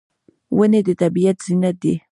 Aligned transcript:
ونې 0.57 0.79
د 0.87 0.89
طبیعت 1.01 1.37
زینت 1.45 1.75
دي. 1.83 1.93